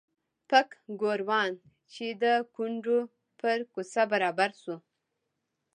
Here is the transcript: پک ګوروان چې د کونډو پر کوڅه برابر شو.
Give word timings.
پک 0.49 0.69
ګوروان 1.01 1.51
چې 1.93 2.05
د 2.23 2.25
کونډو 2.53 2.99
پر 3.39 3.57
کوڅه 3.73 4.03
برابر 4.11 4.49
شو. 4.61 4.75